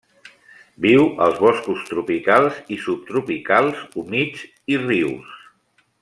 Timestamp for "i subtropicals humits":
2.77-4.49